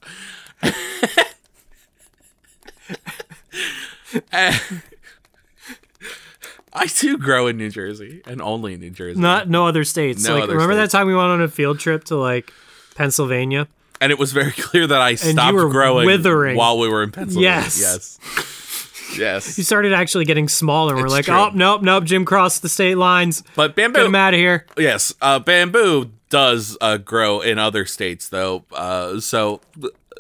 [6.73, 9.21] I do grow in New Jersey and only in New Jersey.
[9.21, 10.25] Not no other states.
[10.25, 10.93] No like other remember states.
[10.93, 12.53] that time we went on a field trip to like
[12.95, 13.69] Pennsylvania?
[14.03, 16.57] and it was very clear that I stopped growing withering.
[16.57, 17.51] while we were in Pennsylvania.
[17.51, 17.79] Yes.
[17.81, 19.17] Yes.
[19.19, 19.59] Yes.
[19.59, 20.95] You started actually getting smaller.
[20.95, 21.35] We're It's like, true.
[21.35, 22.05] oh nope, nope.
[22.05, 23.43] Jim crossed the state lines.
[23.57, 23.99] But bamboo.
[23.99, 24.67] Get him out of here.
[24.79, 28.65] Yes, uh, bamboo does uh, grow in other states, though.
[28.73, 29.61] Uh, so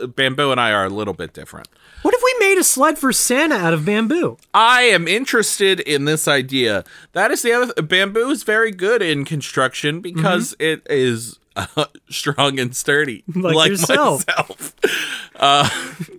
[0.00, 1.68] uh, bamboo and I are a little bit different.
[2.02, 4.36] What if we made a sled for Santa out of bamboo?
[4.54, 6.84] I am interested in this idea.
[7.12, 7.82] That is the other.
[7.82, 14.24] Bamboo is very good in construction because it is uh, strong and sturdy, Like yourself.
[14.26, 14.74] myself.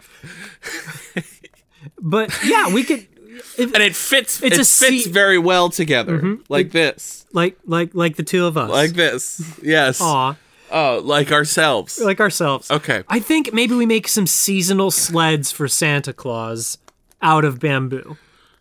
[2.03, 3.07] But yeah, we could.
[3.57, 4.41] And it fits.
[4.43, 6.41] It's it a fits se- very well together, mm-hmm.
[6.49, 8.69] like this, like like like the two of us.
[8.69, 9.41] like this.
[9.63, 9.99] Yes.
[10.01, 10.35] Aw,
[10.73, 11.99] Oh, like ourselves.
[11.99, 12.71] like ourselves.
[12.71, 13.03] Okay.
[13.09, 16.77] I think maybe we make some seasonal sleds for Santa Claus
[17.21, 18.17] out of bamboo.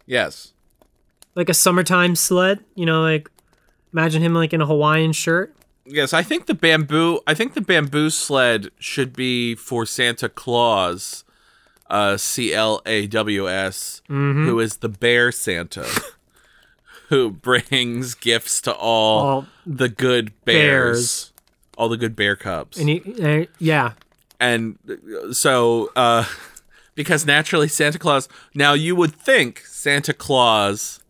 [0.07, 0.53] yes.
[1.37, 3.31] Like a summertime sled, you know, like
[3.93, 5.55] imagine him like in a Hawaiian shirt.
[5.87, 7.21] Yes, I think the bamboo.
[7.27, 11.25] I think the bamboo sled should be for Santa Claus,
[11.91, 14.47] uh, C L A W S, Mm-hmm.
[14.47, 15.87] who is the bear Santa,
[17.09, 21.33] who brings gifts to all, All the good bears,
[21.77, 23.93] all the good bear cubs, And he, uh, yeah,
[24.39, 24.79] and
[25.33, 26.25] so uh,
[26.95, 28.29] because naturally Santa Claus.
[28.55, 31.01] Now you would think Santa Claus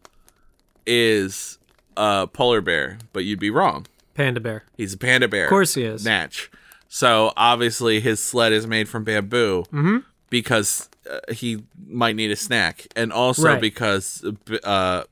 [0.86, 1.58] is
[1.96, 3.86] a polar bear, but you'd be wrong.
[4.14, 4.64] panda bear.
[4.76, 5.44] He's a panda bear.
[5.44, 6.04] Of course he is.
[6.04, 6.50] Natch.
[6.88, 9.98] So obviously his sled is made from bamboo Mm-hmm.
[10.30, 13.60] Because uh, he might need a snack, and also Right.
[13.60, 14.24] because
[14.64, 15.02] uh,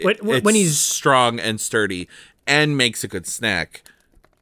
[0.00, 2.08] When, he's strong and sturdy
[2.46, 3.84] and makes a good snack,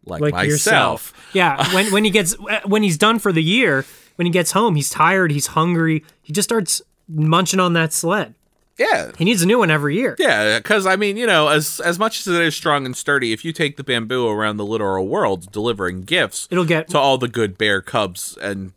[0.07, 0.49] like, like myself.
[0.51, 1.31] yourself.
[1.35, 3.85] Yeah, when when he gets when he's done for the year,
[4.17, 8.35] when he gets home, he's tired, he's hungry, he just starts munching on that sled.
[8.79, 9.11] Yeah.
[9.19, 10.17] He needs a new one every year.
[10.19, 13.35] Yeah, because I mean, you know, as as much as it is strong and sturdy,
[13.35, 17.19] if you take the bamboo around the literal world, delivering gifts It'll get to all
[17.19, 18.73] the good bear cubs and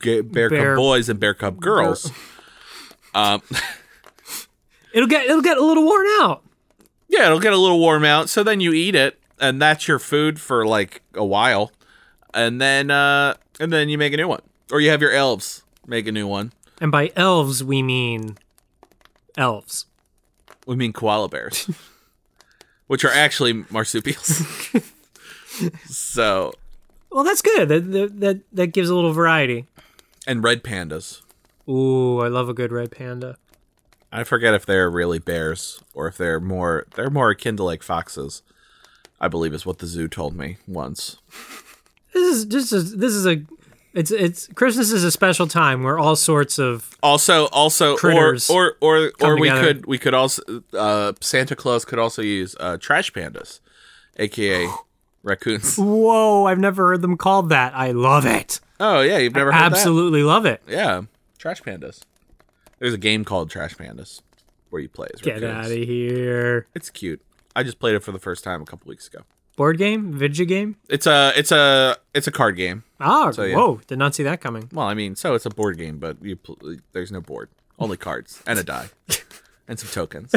[0.00, 2.10] bear, Bear- cub boys and bear cub girls,
[3.14, 3.42] um,
[4.92, 6.42] it'll get it'll get a little worn out.
[7.08, 8.28] yeah, it'll get a little warm out.
[8.28, 11.72] So then you eat it, and that's your food for like a while,
[12.34, 15.62] and then uh, and then you make a new one, or you have your elves
[15.86, 16.52] make a new one.
[16.80, 18.38] And by elves we mean
[19.36, 19.86] elves.
[20.66, 21.68] We mean koala bears,
[22.86, 24.42] which are actually marsupials.
[25.86, 26.52] so
[27.10, 27.68] Well, that's good.
[27.68, 29.66] That that, that gives a little variety.
[30.28, 31.22] And red pandas.
[31.68, 33.36] Ooh, I love a good red panda.
[34.12, 37.82] I forget if they're really bears or if they're more they're more akin to like
[37.82, 38.42] foxes.
[39.20, 41.16] I believe is what the zoo told me once.
[42.14, 43.42] This is this is this is a
[43.92, 48.76] it's it's Christmas is a special time where all sorts of Also, also, Critters or
[48.80, 49.74] or or, or we together.
[49.74, 53.60] could we could also uh, Santa Claus could also use uh, trash pandas,
[54.16, 54.66] aka
[55.22, 55.76] raccoons.
[55.78, 57.74] whoa, I've never heard them called that.
[57.74, 58.60] I love it.
[58.80, 60.62] Oh yeah, you've never heard Absolutely love it.
[60.68, 61.02] Yeah,
[61.38, 62.00] trash pandas.
[62.78, 64.22] There's a game called Trash Pandas
[64.70, 66.66] where you play as Get out of here.
[66.74, 67.20] It's cute.
[67.56, 69.24] I just played it for the first time a couple weeks ago.
[69.56, 70.76] Board game, video game.
[70.88, 72.84] It's a it's a it's a card game.
[73.00, 73.56] Ah, yeah.
[73.56, 73.80] whoa!
[73.88, 74.68] Did not see that coming.
[74.72, 77.96] Well, I mean, so it's a board game, but you pl- there's no board, only
[77.96, 78.90] cards and a die,
[79.68, 80.32] and some tokens.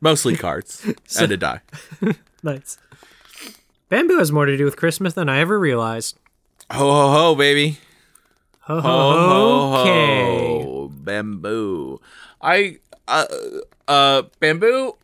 [0.00, 0.84] Mostly cards
[1.20, 1.60] and a die.
[2.42, 2.76] Nice.
[3.92, 6.16] Bamboo has more to do with Christmas than I ever realized.
[6.70, 7.76] Ho ho ho, baby!
[8.60, 10.62] Ho Ho ho Okay.
[10.62, 10.88] ho!
[10.94, 12.00] Bamboo.
[12.40, 13.26] I uh
[13.86, 14.96] uh bamboo.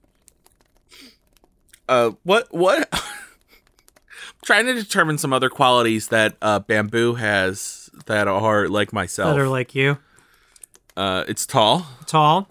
[1.86, 2.88] Uh, what what?
[4.46, 9.34] trying to determine some other qualities that uh bamboo has that are like myself.
[9.34, 9.98] That are like you,
[10.96, 11.86] uh, it's tall.
[12.06, 12.48] tall.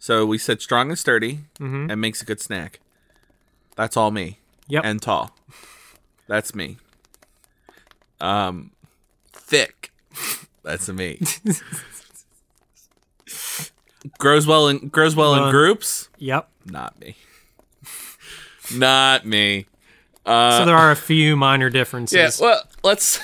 [0.00, 2.80] So we said strong and sturdy and makes a good snack.
[3.76, 4.38] That's all me.
[4.66, 4.84] Yep.
[4.84, 5.36] And tall.
[6.30, 6.76] That's me.
[8.20, 8.70] Um
[9.32, 9.92] thick.
[10.62, 11.20] That's me.
[14.16, 16.08] grows well in grows well in groups?
[16.18, 16.48] Yep.
[16.66, 17.16] Not me.
[18.72, 19.66] Not me.
[20.24, 22.38] Uh, so there are a few minor differences.
[22.40, 23.18] Yeah, well, let's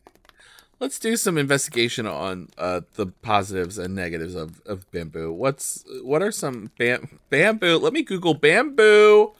[0.80, 5.30] let's do some investigation on uh, the positives and negatives of, of bamboo.
[5.30, 7.76] What's what are some bam- bamboo?
[7.76, 9.32] Let me Google bamboo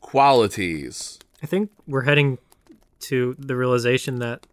[0.00, 1.18] Qualities.
[1.42, 2.38] I think we're heading
[3.00, 4.46] to the realization that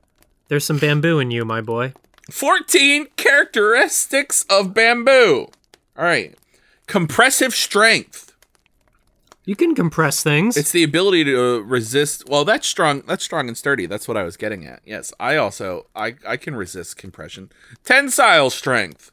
[0.47, 1.93] there's some bamboo in you, my boy.
[2.31, 5.47] 14 characteristics of bamboo.
[5.97, 6.35] All right.
[6.87, 8.35] Compressive strength.
[9.45, 10.57] You can compress things.
[10.57, 12.27] It's the ability to uh, resist.
[12.29, 13.01] Well, that's strong.
[13.07, 13.85] That's strong and sturdy.
[13.87, 14.81] That's what I was getting at.
[14.85, 17.51] Yes, I also I I can resist compression.
[17.83, 19.11] Tensile strength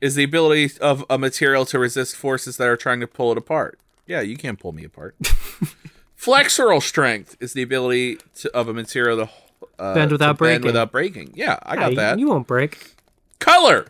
[0.00, 3.38] is the ability of a material to resist forces that are trying to pull it
[3.38, 3.78] apart.
[4.04, 5.14] Yeah, you can't pull me apart.
[6.18, 9.30] Flexural strength is the ability to, of a material to
[9.78, 10.66] uh, Bend without to bend breaking.
[10.66, 11.30] without breaking.
[11.34, 12.18] Yeah, I got that.
[12.18, 12.96] You won't break.
[13.38, 13.86] Color.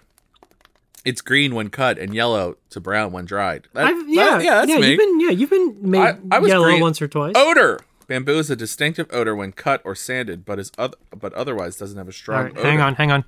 [1.05, 3.67] It's green when cut and yellow to brown when dried.
[3.73, 4.79] That- I've, yeah, that- yeah, that's yeah.
[4.79, 4.89] me.
[4.91, 6.81] You've been, yeah, you've been made I- I was yellow green.
[6.83, 7.33] once or twice.
[7.35, 7.81] Odor.
[8.09, 11.97] Bamboo is a distinctive odor when cut or sanded, but is oth- but otherwise doesn't
[11.99, 12.63] have a strong right, odor.
[12.69, 13.25] hang on, hang on.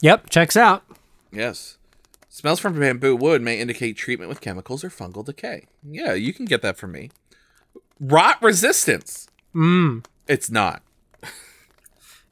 [0.00, 0.82] yep, checks out.
[1.32, 1.76] Yes.
[2.28, 5.66] Smells from bamboo wood may indicate treatment with chemicals or fungal decay.
[5.88, 7.10] Yeah, you can get that from me.
[8.00, 9.28] Rot resistance.
[9.54, 10.04] Mm.
[10.26, 10.82] It's not.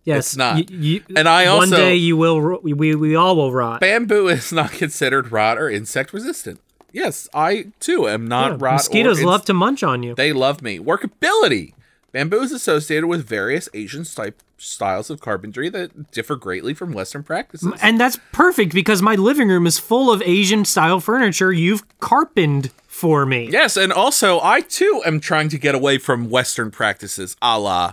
[0.05, 0.55] Yes, It's not.
[0.57, 2.41] y- you- And I also one day you will.
[2.41, 3.81] ro- We, we all will rot.
[3.81, 6.61] Bamboo is not considered rot or insect resistant.
[6.93, 8.73] Yes, I too am not Yeah, rot.
[8.75, 10.15] mosquitoes love to munch on you.
[10.15, 10.79] They love me.
[10.79, 11.75] Workability.
[12.13, 17.23] Bamboo is associated with various Asian type styles of carpentry that differ greatly from Western
[17.23, 17.71] practices.
[17.83, 22.71] And that's perfect because my living room is full of Asian style furniture you've carpened
[22.99, 23.49] for me.
[23.51, 27.93] Yes, and also I too am trying to get away from Western practices, a la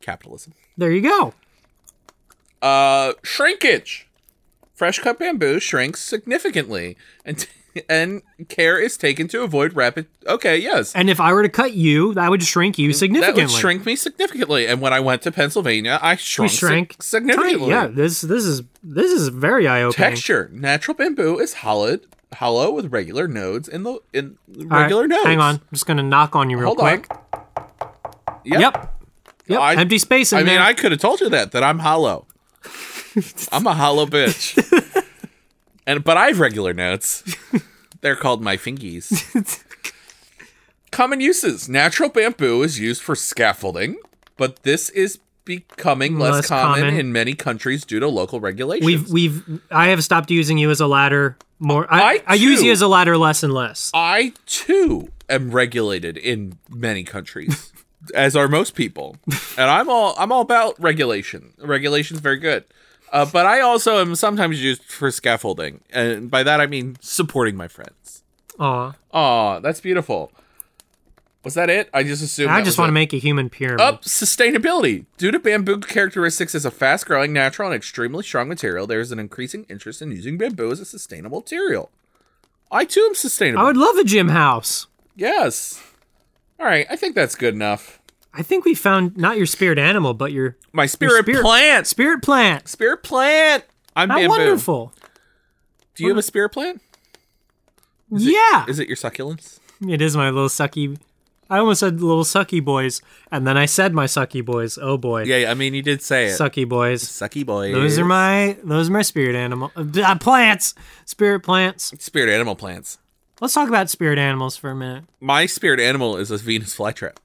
[0.00, 0.52] capitalism.
[0.76, 1.34] There you go.
[2.62, 4.06] Uh, shrinkage.
[4.74, 7.46] Fresh cut bamboo shrinks significantly, and
[7.88, 10.06] and care is taken to avoid rapid.
[10.26, 13.44] Okay, yes, And if I were to cut you, that would shrink you significantly.
[13.44, 14.66] that would shrink me significantly.
[14.66, 17.58] And when I went to Pennsylvania, I shrunk, sig- shrank significantly.
[17.58, 17.68] tiny.
[17.70, 20.10] Yeah, this this is this is very eye opening.
[20.10, 20.50] Texture.
[20.52, 25.24] Natural bamboo is hollowed, hollow with regular nodes in the in All right, regular nodes.
[25.24, 27.06] Hang on, I'm just gonna knock on you real Hold quick.
[27.10, 27.18] on.
[28.44, 28.60] Yep.
[28.60, 28.92] Yep.
[29.48, 29.60] Yep.
[29.60, 30.58] I- Empty space in I mean.
[30.58, 32.26] I could have told you that that I'm hollow.
[33.52, 34.56] I'm a hollow bitch.
[35.86, 37.22] and but I have regular nodes.
[38.02, 39.10] They're called my fingies.
[40.92, 41.68] Common uses.
[41.68, 43.96] Natural bamboo is used for scaffolding,
[44.36, 47.00] but this is becoming less, Less common, common.
[47.00, 48.84] in many countries due to local regulations.
[48.84, 51.86] We've we've I have stopped using you as a ladder more.
[51.88, 53.90] I, I I, use you as a ladder less and less.
[53.94, 57.72] I too am regulated in many countries,
[58.14, 59.16] as are most people,
[59.56, 61.54] and I'm all I'm all about regulation.
[61.58, 62.64] Regulation's very good,
[63.12, 67.56] uh, but I also am sometimes used for scaffolding, and by that I mean supporting
[67.56, 68.22] my friends.
[68.58, 70.32] Aw, Aw, that's beautiful.
[71.46, 71.88] Was that it?
[71.94, 72.50] I just assumed.
[72.50, 73.80] I just want to make a human pyramid.
[73.80, 75.04] Up sustainability.
[75.16, 79.12] Due to bamboo characteristics as a fast growing, natural, and extremely strong material, there is
[79.12, 81.92] an increasing interest in using bamboo as a sustainable material.
[82.72, 83.62] I too am sustainable.
[83.62, 84.88] I would love a gym house.
[85.14, 85.80] Yes.
[86.58, 88.00] All right, I think that's good enough.
[88.34, 91.86] I think we found not your spirit animal, but your My spirit, spirit- plant.
[91.86, 92.66] spirit plant.
[92.66, 93.62] Spirit plant.
[93.94, 94.30] I'm How bamboo.
[94.30, 94.92] wonderful!
[95.94, 96.82] Do you have a spirit plant?
[98.10, 99.60] yeah, Is it your succulents?
[99.86, 100.98] it is my little sucky.
[101.48, 104.78] I almost said little sucky boys, and then I said my sucky boys.
[104.82, 106.30] Oh boy, Yeah, I mean you did say it.
[106.40, 107.04] sucky boys.
[107.04, 107.72] Sucky boys.
[107.72, 110.74] Those are my those are my spirit animal uh, plants.
[111.04, 111.92] Spirit plants.
[112.02, 112.98] spirit animal plants.
[113.40, 115.04] Let's talk about spirit animals for a minute.
[115.20, 117.16] My spirit animal is a Venus flytrap.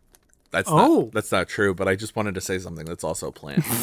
[0.52, 1.04] That's Oh.
[1.04, 3.64] not, that's not true, but I just wanted to say something that's also a plant.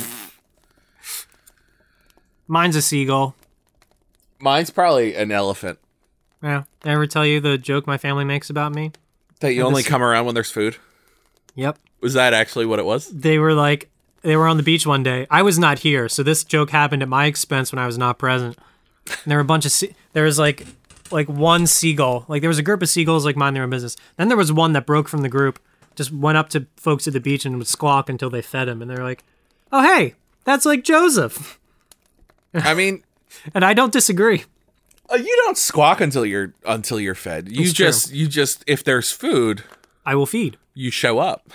[2.47, 3.35] Mine's a seagull.
[4.39, 5.79] Mine's probably an elephant
[6.43, 6.65] Yeah.
[6.83, 8.93] Did I ever tell you the joke my family makes about me?
[9.41, 10.77] That you only come around when there's food.
[11.55, 11.79] Yep.
[12.01, 13.09] Was that actually what it was?
[13.09, 13.91] They were like,
[14.23, 15.27] they were on the beach one day.
[15.31, 18.19] I was not here, so this joke happened at my expense when I was not
[18.19, 18.57] present.
[19.07, 20.67] And there were a bunch of, se- there was like,
[21.11, 22.25] like one seagull.
[22.29, 23.97] Like there was a group of seagulls like mind their own business.
[24.17, 25.59] Then there was one that broke from the group,
[25.97, 28.83] just went up to folks at the beach and would squawk until they fed him.
[28.83, 29.25] And they're like,
[29.73, 31.59] oh hey, that's like Joseph.
[32.55, 33.03] I mean,
[33.55, 34.45] And I don't disagree.
[35.11, 37.49] Uh, you don't squawk until you're until you're fed.
[37.51, 37.87] You It's true.
[37.87, 39.65] just you just if there's food,
[40.05, 40.57] I will feed.
[40.75, 41.51] you show up.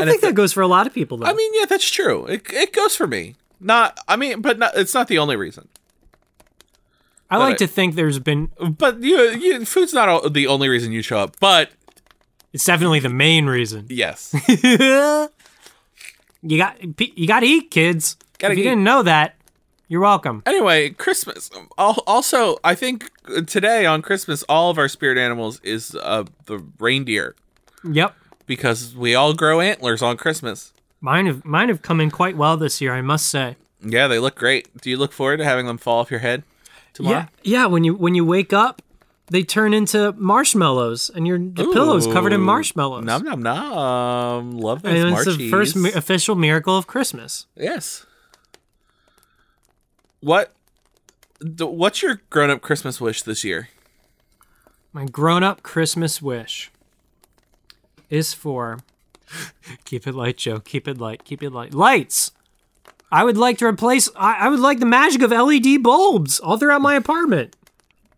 [0.00, 1.26] I think that goes for a lot of people though.
[1.26, 2.24] I mean, yeah, that's true.
[2.26, 3.34] It, it goes for me.
[3.60, 5.68] Not, I mean, but not, it's not the only reason.
[7.30, 10.92] I like to think there's been But you, you, food's not all, the only reason
[10.92, 11.36] you show up.
[11.40, 11.72] But
[12.52, 13.86] it's definitely the main reason.
[13.90, 15.28] yes, you
[16.56, 18.16] got you got to eat, kids.
[18.38, 18.68] Gotta if you eat.
[18.68, 19.34] didn't know that,
[19.88, 20.42] you're welcome.
[20.46, 21.50] Anyway, Christmas.
[21.76, 23.10] Also, I think
[23.46, 27.34] today on Christmas, all of our spirit animals is uh, the reindeer
[27.84, 28.14] Yep,
[28.46, 30.72] because we all grow antlers on Christmas.
[31.00, 33.56] mine have mine have come in quite well this year, I must say.
[33.80, 34.80] Yeah, they look great.
[34.80, 36.42] Do you look forward to having them fall off your head
[36.92, 37.26] tomorrow?
[37.42, 37.66] Yeah, yeah.
[37.66, 38.82] When you when you wake up
[39.30, 43.04] they turn into marshmallows, and your the pillow's covered in marshmallows.
[43.04, 44.52] Nom nom nom.
[44.58, 47.46] Love those and it's the first mi- official miracle of Christmas.
[47.56, 48.06] Yes.
[50.20, 50.52] What?
[51.40, 53.68] What's your grown-up Christmas wish this year?
[54.92, 56.70] My grown-up Christmas wish
[58.10, 58.78] is for
[59.84, 60.58] keep it light, Joe.
[60.60, 61.24] Keep it light.
[61.24, 61.74] Keep it light.
[61.74, 62.32] Lights.
[63.10, 64.08] I would like to replace.
[64.16, 67.54] I, I would like the magic of LED bulbs all throughout my apartment.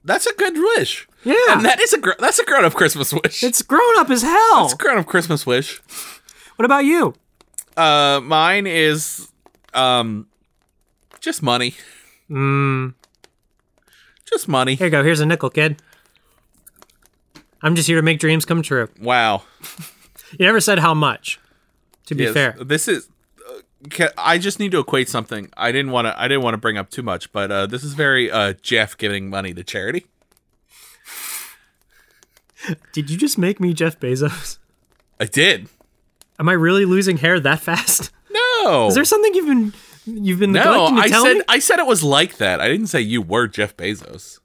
[0.05, 1.07] That's a good wish.
[1.23, 1.35] Yeah.
[1.51, 3.43] and that is a gr- that's a grown-up Christmas wish.
[3.45, 4.65] It's grown up as hell.
[4.65, 5.83] It's a grown-up Christmas wish.
[6.57, 7.15] What about you?
[7.77, 9.29] Uh, mine is,
[9.75, 10.27] um,
[11.21, 11.75] just money.
[12.31, 12.95] Mm,
[14.25, 14.75] Just money.
[14.77, 15.03] here you go.
[15.03, 15.83] Here's a nickel, kid.
[17.63, 18.89] I'm just here to make dreams come true.
[19.01, 19.43] Wow.
[20.39, 21.41] You never said how much.
[22.07, 23.09] To be Yes, fair, this is.
[24.01, 25.51] uh, I just need to equate something.
[25.57, 26.17] I didn't want to.
[26.17, 28.97] I didn't want to bring up too much, but uh, this is very uh, Jeff
[28.97, 30.07] giving money to charity.
[32.93, 34.59] did you just make me Jeff Bezos?
[35.19, 35.69] I did.
[36.39, 38.11] Am I really losing hair that fast?
[38.31, 38.87] No.
[38.87, 39.73] Is there something you've been
[40.17, 41.45] you've been no, neglecting to I tell said me?
[41.49, 42.61] I said it was like that.
[42.61, 44.41] I didn't say you were Jeff Bezos.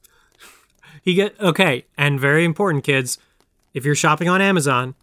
[1.04, 3.18] You get okay, and very important, kids.
[3.74, 4.94] If you're shopping on Amazon,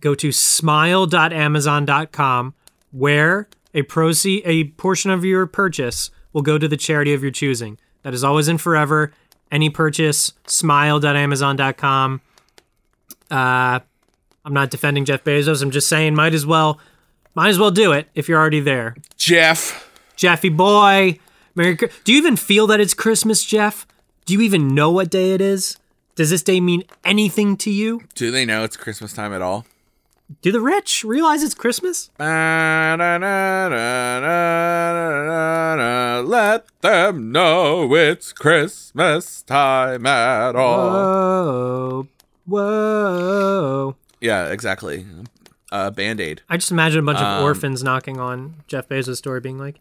[0.00, 2.54] go to smile.amazon.com,
[2.92, 7.32] where a proceed a portion of your purchase will go to the charity of your
[7.32, 7.78] choosing.
[8.02, 9.12] That is always and forever.
[9.50, 12.20] Any purchase, smile.amazon.com.
[13.30, 13.80] Uh,
[14.44, 15.62] I'm not defending Jeff Bezos.
[15.62, 16.78] I'm just saying, might as well,
[17.34, 18.96] might as well do it if you're already there.
[19.16, 19.88] Jeff.
[20.16, 21.18] Jeffy boy,
[21.54, 21.76] Merry.
[21.76, 23.86] Do you even feel that it's Christmas, Jeff?
[24.24, 25.78] Do you even know what day it is?
[26.14, 28.02] Does this day mean anything to you?
[28.14, 29.66] Do they know it's Christmas time at all?
[30.40, 32.10] Do the rich realize it's Christmas?
[32.18, 32.96] Let
[36.80, 40.90] them know it's Christmas time at all.
[40.90, 42.08] Whoa,
[42.46, 43.96] whoa!
[44.20, 45.04] Yeah, exactly.
[45.70, 46.42] Uh, Band Aid.
[46.48, 49.80] I just imagine a bunch Um, of orphans knocking on Jeff Bezos' door, being like,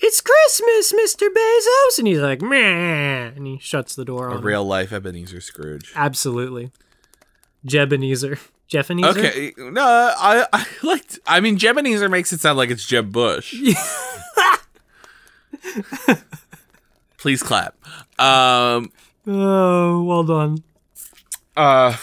[0.00, 4.42] "It's Christmas, Mister Bezos," and he's like, "Meh," and he shuts the door A on.
[4.42, 5.92] real life Ebenezer Scrooge.
[5.96, 6.70] Absolutely,
[7.66, 8.38] Jebenezer,
[8.70, 9.16] Jeffanezer.
[9.18, 11.18] Okay, no, I I liked.
[11.26, 13.54] I mean, Jeb Ebenezer makes it sound like it's Jeb Bush.
[17.18, 17.74] Please clap.
[18.18, 18.92] Um.
[19.26, 20.62] Oh, well done.
[21.56, 21.96] Uh.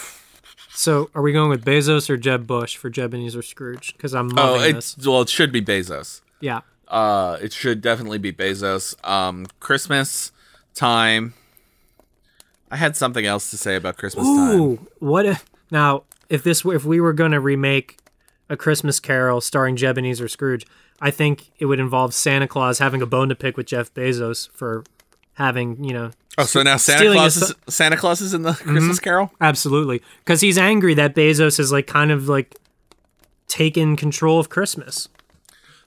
[0.71, 3.93] So, are we going with Bezos or Jeb Bush for Jebenezer Scrooge?
[3.95, 4.97] Because I'm Oh, loving it this.
[5.07, 6.21] well, it should be Bezos.
[6.41, 6.61] Yeah.
[6.87, 8.95] Uh, it should definitely be Bezos.
[9.07, 10.31] Um, Christmas
[10.73, 11.33] time.
[12.71, 14.87] I had something else to say about Christmas time.
[14.99, 17.97] What if now if this were- if we were going to remake
[18.49, 20.65] a Christmas Carol starring Jebenezer Scrooge,
[21.01, 24.49] I think it would involve Santa Claus having a bone to pick with Jeff Bezos
[24.51, 24.83] for
[25.33, 28.99] having you know Oh, so now Santa Claus is Santa Claus is in the Christmas
[28.99, 29.31] Carol.
[29.39, 32.55] absolutely because he's angry that Bezos is like kind of like
[33.47, 35.07] taken control of Christmas.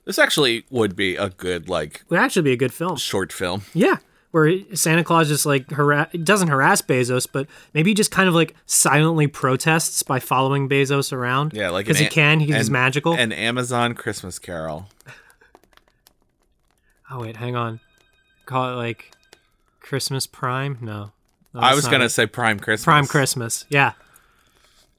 [0.09, 2.95] This actually would be a good like would actually be a good film.
[2.97, 3.61] short film.
[3.75, 3.97] Yeah,
[4.31, 7.45] where Santa Claus just like harass doesn't harass Bezos, but
[7.75, 11.53] maybe just kind of like silently protests by following Bezos around.
[11.53, 12.39] Yeah, like because he can.
[12.39, 13.13] He's an- magical.
[13.13, 14.87] An Amazon Christmas Carol.
[17.11, 17.79] oh wait, hang on.
[18.47, 19.11] Call it like
[19.79, 20.79] Christmas Prime?
[20.81, 21.11] No,
[21.53, 22.09] No, I was gonna it.
[22.09, 22.83] say Prime Christmas.
[22.85, 23.65] Prime Christmas.
[23.69, 23.93] Yeah,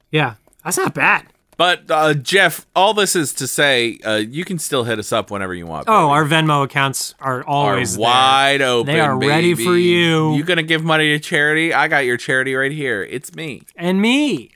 [0.09, 1.25] yeah, that's not bad.
[1.61, 5.29] But uh, Jeff, all this is to say, uh, you can still hit us up
[5.29, 5.85] whenever you want.
[5.87, 6.11] Oh, baby.
[6.13, 8.01] our Venmo accounts are are always there.
[8.01, 8.91] wide open.
[8.91, 9.83] They are ready for baby.
[9.83, 10.33] you.
[10.33, 11.71] You gonna give money to charity?
[11.71, 13.03] I got your charity right here.
[13.03, 14.49] It's me, and me.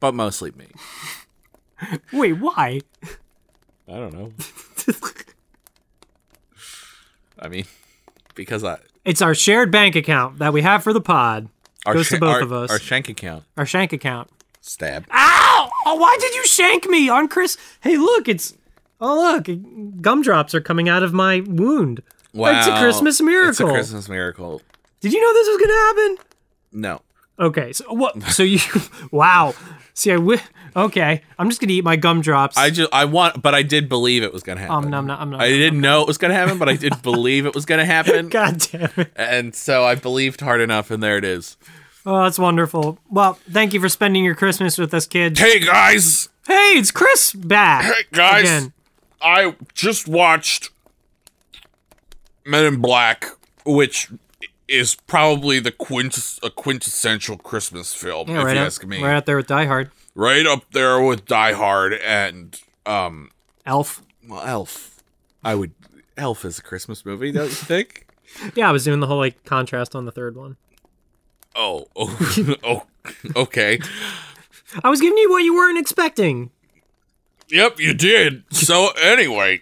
[0.00, 0.68] but mostly me.
[2.12, 2.80] Wait, why?
[3.86, 4.32] I don't know.
[7.38, 7.66] I mean,
[8.34, 11.48] because I It's our shared bank account that we have for the pod.
[11.84, 12.70] our Goes to both our- of us.
[12.70, 14.30] Our shank account Our shank account.
[14.62, 15.04] stab.
[15.84, 17.56] Oh, why did you shank me on Chris?
[17.80, 18.54] Hey, look, it's.
[19.00, 22.02] Oh, look, gumdrops are coming out of my wound.
[22.32, 23.50] Wow, It's a Christmas miracle.
[23.50, 23.64] It's a.
[23.66, 24.62] Christmas miracle.
[25.00, 26.16] Did you know this was gonna happen?
[26.72, 27.00] No,
[27.38, 28.22] Okay, so what?
[28.24, 28.60] So you,
[29.10, 29.54] wow.
[29.92, 30.40] See, I wi-
[30.76, 32.56] Okay, I'm just gonna eat my gumdrops.
[32.56, 34.76] I just I want, but I did believe it was gonna happen.
[34.84, 36.76] Um, no, I'm not- I'm not- I didn't know it was gonna happen, but I
[36.76, 39.12] did believe it was gonna happen, God damn it!
[39.16, 41.56] and so I believed hard enough, and there it is.
[42.06, 42.98] Oh, that's wonderful.
[43.10, 45.38] Well, thank you for spending your Christmas with us, kids.
[45.40, 47.84] Hey guys, Hey, it's Chris back.
[47.84, 48.42] Hey, guys.
[48.42, 48.72] Again.
[49.22, 50.70] I just watched
[52.44, 53.28] Men in Black,
[53.64, 54.10] which
[54.68, 59.02] is probably the quintess- a quintessential Christmas film, Yeah, if right you out, ask me.
[59.02, 59.90] right out there with Die Hard.
[60.14, 63.30] Right up there with Die Hard and um,
[63.64, 64.02] Elf.
[64.28, 65.02] well, Elf.
[65.42, 65.72] I would.
[66.18, 68.06] Elf is a Christmas movie, don't you think?
[68.56, 70.56] Yeah, I was doing the whole like contrast on the third one.
[71.54, 72.82] Oh, oh, oh,
[73.36, 73.78] okay.
[74.82, 76.50] I was giving you what you weren't expecting.
[77.48, 78.44] Yep, you did.
[78.50, 79.60] So anyway,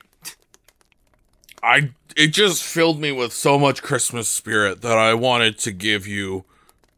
[1.62, 6.07] I it just filled me with so much Christmas spirit that I wanted to give
[6.07, 6.45] you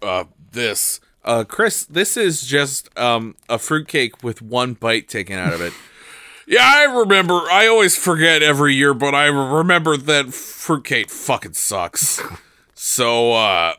[0.02, 1.00] uh this.
[1.24, 5.72] Uh Chris, this is just um a fruitcake with one bite taken out of it.
[6.46, 7.34] yeah, I remember.
[7.50, 12.20] I always forget every year, but I remember that fruitcake fucking sucks.
[12.76, 13.74] So uh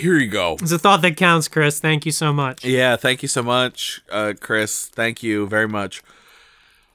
[0.00, 0.56] here you go.
[0.60, 1.78] It's a thought that counts, Chris.
[1.80, 2.64] Thank you so much.
[2.64, 4.86] Yeah, thank you so much, uh Chris.
[4.86, 6.02] Thank you very much.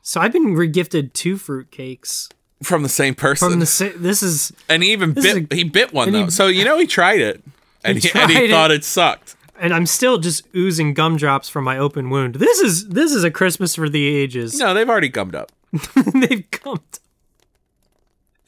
[0.01, 2.29] So I've been regifted two fruitcakes
[2.63, 3.49] From the same person.
[3.51, 3.65] from the.
[3.65, 6.25] sa- This is And he even bit a- he bit one though.
[6.25, 7.41] he- so you know he tried it.
[7.83, 8.49] And He he, and he tried it.
[8.51, 9.35] thought it sucked.
[9.59, 12.35] and I'm still just oozing gumdrops from my open wound.
[12.35, 14.57] This is this is a Christmas for the ages.
[14.59, 15.51] No, they've already gummed up.
[16.13, 16.81] They've come.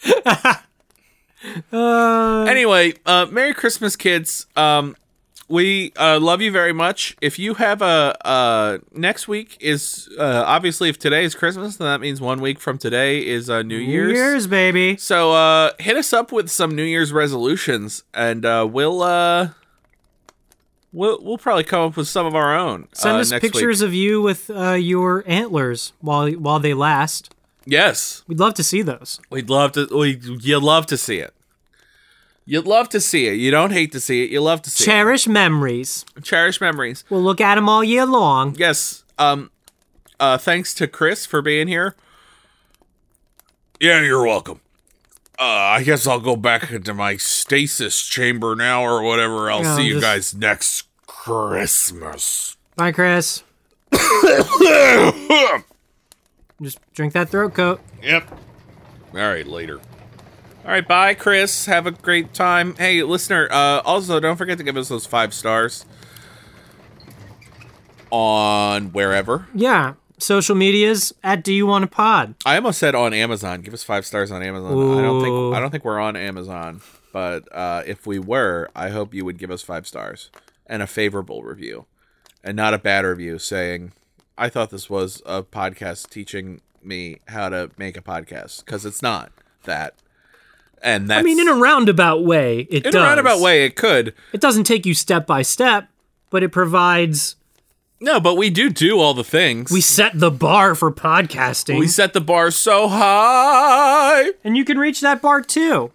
[1.71, 4.47] uh, Anyway, uh Merry Christmas kids.
[4.55, 4.95] Um
[5.49, 7.15] we uh, love you very much.
[7.21, 11.87] If you have a uh, next week is uh, obviously if today is Christmas, then
[11.87, 14.11] that means one week from today is uh, New Year's.
[14.11, 14.47] New Year's.
[14.47, 14.97] Baby.
[14.97, 19.49] So uh, hit us up with some New Year's resolutions, and uh, we'll uh,
[20.91, 22.89] we'll we'll probably come up with some of our own.
[22.93, 23.53] Send uh, us next week.
[23.53, 27.33] pictures of you with uh, your antlers while while they last.
[27.69, 29.19] Yes, We'd love to see those.
[29.29, 29.87] We'd love to.
[29.91, 31.33] We you'd love to see it.
[32.45, 33.33] You'd love to see it.
[33.33, 34.29] You don't hate to see it.
[34.31, 36.05] You love to see Cherish memories.
[36.15, 36.23] it.
[36.23, 37.03] Cherish memories.
[37.09, 38.55] We'll look at them all year long.
[38.57, 39.03] Yes.
[39.19, 39.51] Um.
[40.17, 40.37] Uh.
[40.37, 41.95] Thanks to Chris for being here.
[43.81, 44.61] Yeah, you're welcome.
[45.37, 49.51] Uh, I guess I'll go back into my stasis chamber now, or whatever.
[49.51, 52.55] I'll Yeah, see you just- guys next Christmas.
[52.77, 53.43] Bye, Chris.
[56.61, 57.81] Just drink that throat coat.
[58.01, 58.31] Yep.
[59.13, 59.79] All right, later.
[60.65, 61.65] All right, bye, Chris.
[61.65, 62.75] Have a great time.
[62.75, 65.85] Hey, listener, uh, also don't forget to give us those five stars
[68.11, 69.47] on wherever.
[69.53, 69.93] Yeah.
[70.19, 72.35] Social medias at Do You Want a Pod?
[72.43, 73.61] I almost said on Amazon.
[73.61, 74.71] Give us five stars on Amazon.
[74.97, 76.81] I don't think I don't think we're on Amazon,
[77.13, 80.31] but uh, if we were, I hope you would give us five stars
[80.65, 81.85] and a favorable review,
[82.43, 83.91] and not a bad review saying,
[84.37, 89.01] "I thought this was a podcast teaching me how to make a podcast," because it's
[89.01, 89.31] not
[89.63, 89.93] that.
[90.81, 92.95] And that's I mean, in a roundabout way, it in does.
[92.95, 94.13] a roundabout way, it could.
[94.31, 95.89] It doesn't take you step by step,
[96.29, 97.35] but it provides.
[97.99, 99.71] No, but we do do all the things.
[99.71, 104.31] We set the bar for podcasting, we set the bar so high.
[104.43, 105.91] and you can reach that bar too.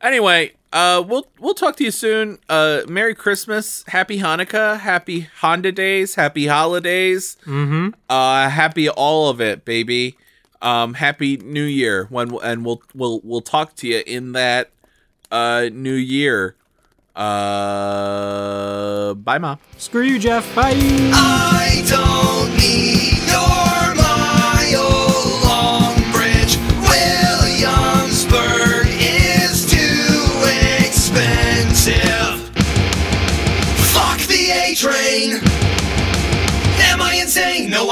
[0.00, 2.38] Anyway, uh, we'll we'll talk to you soon.
[2.48, 7.36] Uh, Merry Christmas, Happy Hanukkah, Happy Honda Days, Happy Holidays.
[7.46, 7.90] Mm-hmm.
[8.10, 10.16] Uh, happy all of it, baby.
[10.60, 12.06] Um, Happy New Year.
[12.10, 14.72] When and we'll we'll we'll talk to you in that
[15.30, 16.56] uh New Year.
[17.14, 18.34] Uh,
[19.14, 19.60] bye, mom.
[19.78, 20.52] Screw you, Jeff.
[20.56, 20.72] Bye.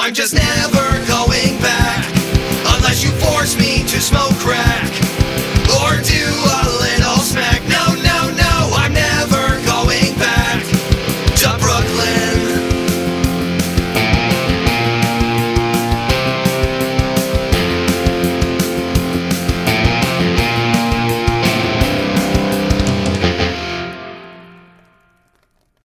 [0.04, 2.04] I'm just never going back.
[2.74, 5.01] Unless you force me to smoke crack.